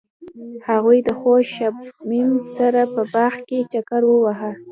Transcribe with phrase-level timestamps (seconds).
[0.67, 4.51] هغوی د خوږ شمیم سره په باغ کې چکر وواهه.